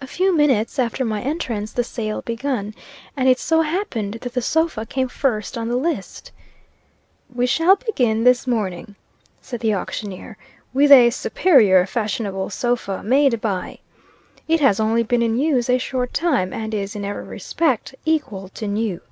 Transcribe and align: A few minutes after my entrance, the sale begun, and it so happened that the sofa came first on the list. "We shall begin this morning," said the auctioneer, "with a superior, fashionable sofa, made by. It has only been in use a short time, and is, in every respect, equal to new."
A 0.00 0.06
few 0.06 0.34
minutes 0.34 0.78
after 0.78 1.04
my 1.04 1.20
entrance, 1.20 1.70
the 1.70 1.84
sale 1.84 2.22
begun, 2.22 2.74
and 3.14 3.28
it 3.28 3.38
so 3.38 3.60
happened 3.60 4.14
that 4.22 4.32
the 4.32 4.40
sofa 4.40 4.86
came 4.86 5.08
first 5.08 5.58
on 5.58 5.68
the 5.68 5.76
list. 5.76 6.32
"We 7.28 7.44
shall 7.44 7.76
begin 7.76 8.24
this 8.24 8.46
morning," 8.46 8.96
said 9.42 9.60
the 9.60 9.74
auctioneer, 9.74 10.38
"with 10.72 10.90
a 10.90 11.10
superior, 11.10 11.84
fashionable 11.84 12.48
sofa, 12.48 13.02
made 13.04 13.42
by. 13.42 13.80
It 14.48 14.60
has 14.60 14.80
only 14.80 15.02
been 15.02 15.20
in 15.20 15.36
use 15.38 15.68
a 15.68 15.76
short 15.76 16.14
time, 16.14 16.54
and 16.54 16.72
is, 16.72 16.96
in 16.96 17.04
every 17.04 17.24
respect, 17.24 17.94
equal 18.06 18.48
to 18.54 18.66
new." 18.66 19.02